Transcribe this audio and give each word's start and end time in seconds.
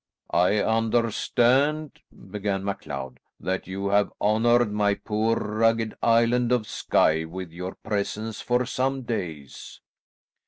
"I 0.33 0.55
understand," 0.57 2.01
began 2.31 2.63
MacLeod, 2.63 3.19
"that 3.39 3.67
you 3.67 3.89
have 3.89 4.11
honoured 4.19 4.71
my 4.71 4.95
poor 4.95 5.35
rugged 5.35 5.93
island 6.01 6.51
of 6.51 6.65
Skye 6.65 7.23
with 7.23 7.51
your 7.51 7.75
presence 7.75 8.41
for 8.41 8.65
some 8.65 9.03
days." 9.03 9.79